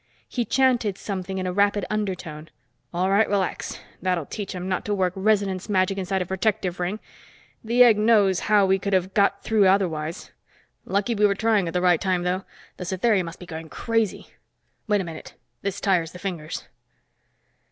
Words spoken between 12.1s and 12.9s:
though. The